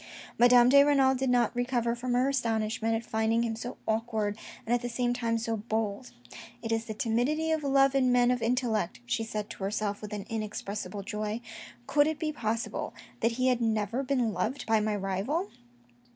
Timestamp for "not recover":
1.29-1.93